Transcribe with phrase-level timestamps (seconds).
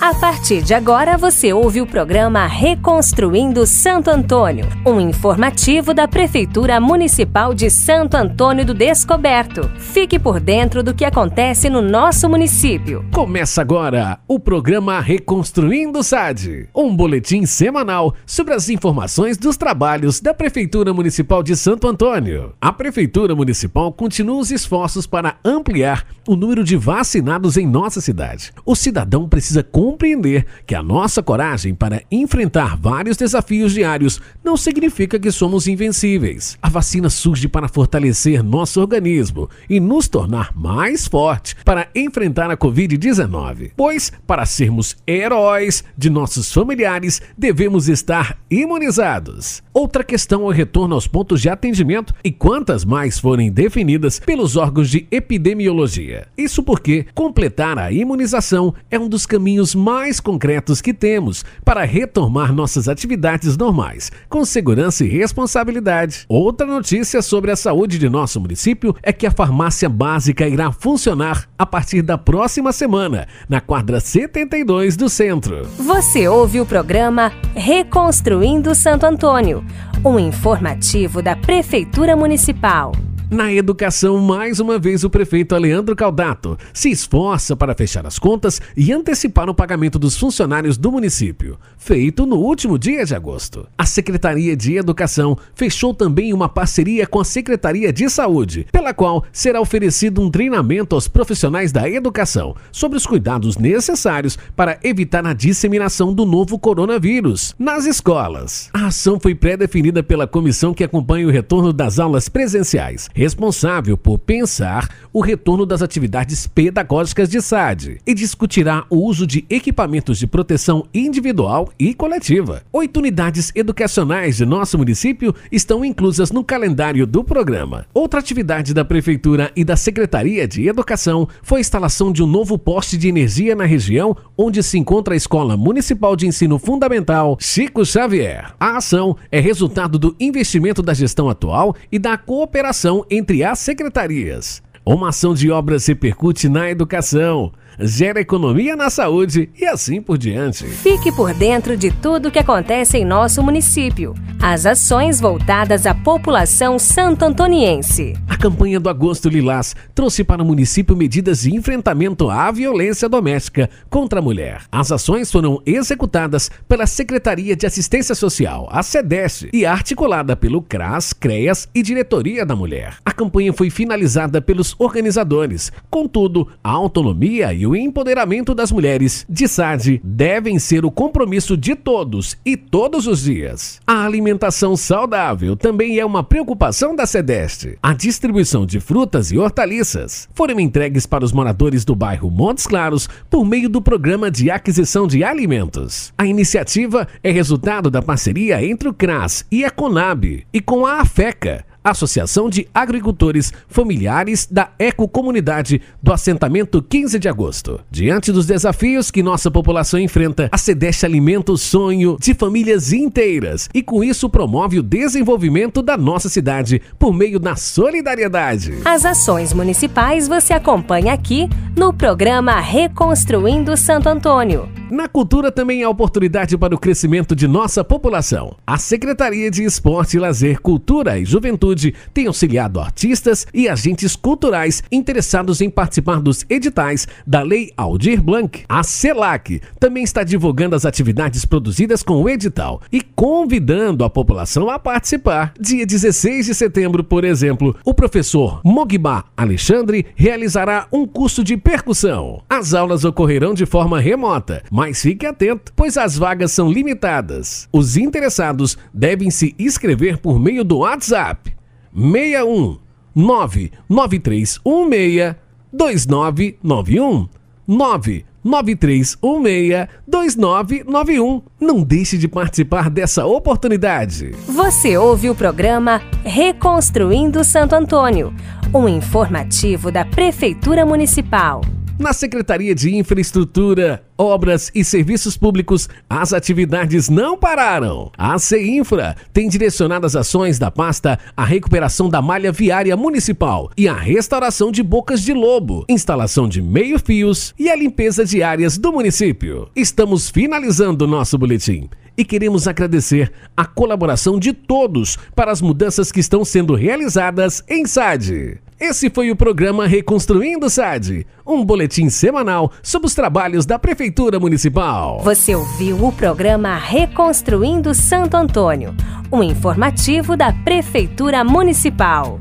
[0.00, 6.80] A partir de agora você ouve o programa Reconstruindo Santo Antônio, um informativo da Prefeitura
[6.80, 9.68] Municipal de Santo Antônio do Descoberto.
[9.76, 13.04] Fique por dentro do que acontece no nosso município.
[13.12, 20.32] Começa agora o programa Reconstruindo SAD, um boletim semanal sobre as informações dos trabalhos da
[20.32, 22.52] Prefeitura Municipal de Santo Antônio.
[22.60, 28.52] A Prefeitura Municipal continua os esforços para ampliar o número de vacinados em nossa cidade.
[28.64, 35.18] O cidadão precisa compreender que a nossa coragem para enfrentar vários desafios diários não significa
[35.18, 36.58] que somos invencíveis.
[36.60, 42.56] A vacina surge para fortalecer nosso organismo e nos tornar mais forte para enfrentar a
[42.56, 43.70] Covid-19.
[43.74, 49.62] Pois, para sermos heróis de nossos familiares, devemos estar imunizados.
[49.72, 54.54] Outra questão é o retorno aos pontos de atendimento e quantas mais forem definidas pelos
[54.54, 56.26] órgãos de epidemiologia.
[56.36, 62.52] Isso porque completar a imunização é um dos caminhos mais concretos que temos para retomar
[62.52, 66.26] nossas atividades normais, com segurança e responsabilidade.
[66.28, 71.48] Outra notícia sobre a saúde de nosso município é que a farmácia básica irá funcionar
[71.56, 75.64] a partir da próxima semana, na quadra 72 do centro.
[75.78, 79.64] Você ouve o programa Reconstruindo Santo Antônio,
[80.04, 82.92] um informativo da Prefeitura Municipal.
[83.30, 88.58] Na educação, mais uma vez o prefeito Leandro Caldato se esforça para fechar as contas
[88.74, 93.68] e antecipar o pagamento dos funcionários do município, feito no último dia de agosto.
[93.76, 99.22] A Secretaria de Educação fechou também uma parceria com a Secretaria de Saúde, pela qual
[99.30, 105.34] será oferecido um treinamento aos profissionais da educação sobre os cuidados necessários para evitar a
[105.34, 108.70] disseminação do novo coronavírus nas escolas.
[108.72, 114.16] A ação foi pré-definida pela comissão que acompanha o retorno das aulas presenciais responsável por
[114.16, 120.26] pensar o retorno das atividades pedagógicas de SAD e discutirá o uso de equipamentos de
[120.28, 122.62] proteção individual e coletiva.
[122.72, 127.86] Oito unidades educacionais de nosso município estão inclusas no calendário do programa.
[127.92, 132.56] Outra atividade da Prefeitura e da Secretaria de Educação foi a instalação de um novo
[132.56, 137.84] poste de energia na região onde se encontra a Escola Municipal de Ensino Fundamental Chico
[137.84, 138.54] Xavier.
[138.60, 144.62] A ação é resultado do investimento da gestão atual e da cooperação entre as secretarias.
[144.84, 150.64] Uma ação de obras repercute na educação, gera economia na saúde e assim por diante.
[150.64, 154.14] Fique por dentro de tudo que acontece em nosso município.
[154.40, 158.14] As ações voltadas à população santo-antoniense.
[158.28, 163.68] A campanha do Agosto Lilás trouxe para o município medidas de enfrentamento à violência doméstica
[163.90, 164.62] contra a mulher.
[164.70, 171.12] As ações foram executadas pela Secretaria de Assistência Social, a SEDES, e articulada pelo CRAS,
[171.12, 172.96] CREAS e Diretoria da Mulher.
[173.04, 175.72] A campanha foi finalizada pelos organizadores.
[175.90, 181.74] Contudo, a autonomia e o empoderamento das mulheres de SAD devem ser o compromisso de
[181.74, 183.80] todos e todos os dias.
[183.86, 187.78] A alimentação saudável também é uma preocupação da SEDEST.
[187.82, 193.08] A distribuição de frutas e hortaliças foram entregues para os moradores do bairro Montes Claros
[193.30, 196.12] por meio do programa de aquisição de alimentos.
[196.16, 201.00] A iniciativa é resultado da parceria entre o CRAS e a Conab e com a
[201.00, 207.80] AFECA, Associação de Agricultores Familiares da Ecocomunidade do assentamento 15 de agosto.
[207.90, 213.68] Diante dos desafios que nossa população enfrenta, a Cedeste alimenta o sonho de famílias inteiras
[213.74, 218.74] e com isso promove o desenvolvimento da nossa cidade por meio da solidariedade.
[218.84, 224.77] As ações municipais você acompanha aqui no programa Reconstruindo Santo Antônio.
[224.90, 228.56] Na cultura também há oportunidade para o crescimento de nossa população.
[228.66, 235.60] A Secretaria de Esporte, Lazer, Cultura e Juventude tem auxiliado artistas e agentes culturais interessados
[235.60, 238.64] em participar dos editais da Lei Aldir Blanc.
[238.66, 244.70] A CELAC também está divulgando as atividades produzidas com o edital e convidando a população
[244.70, 245.52] a participar.
[245.60, 252.42] Dia 16 de setembro, por exemplo, o professor Mogba Alexandre realizará um curso de percussão.
[252.48, 257.68] As aulas ocorrerão de forma remota mas fique atento, pois as vagas são limitadas.
[257.72, 261.52] Os interessados devem se inscrever por meio do WhatsApp
[261.92, 262.78] 61
[263.12, 265.34] 99316
[265.72, 267.28] 2991
[267.66, 271.42] 99316 2991.
[271.60, 274.30] Não deixe de participar dessa oportunidade.
[274.46, 278.32] Você ouve o programa Reconstruindo Santo Antônio,
[278.72, 281.62] um informativo da Prefeitura Municipal.
[281.98, 288.12] Na Secretaria de Infraestrutura, Obras e Serviços Públicos, as atividades não pararam.
[288.16, 293.88] A CEINFRA tem direcionado as ações da pasta à recuperação da malha viária municipal e
[293.88, 298.92] à restauração de bocas de lobo, instalação de meio-fios e a limpeza de áreas do
[298.92, 299.68] município.
[299.74, 306.12] Estamos finalizando o nosso boletim e queremos agradecer a colaboração de todos para as mudanças
[306.12, 308.60] que estão sendo realizadas em SAD.
[308.80, 315.18] Esse foi o programa Reconstruindo SAD, um boletim semanal sobre os trabalhos da Prefeitura Municipal.
[315.24, 318.94] Você ouviu o programa Reconstruindo Santo Antônio,
[319.32, 322.40] um informativo da Prefeitura Municipal.